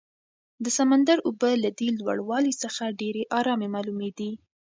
[0.63, 4.31] د سمندر اوبه له دې لوړوالي څخه ډېرې ارامې معلومېدې.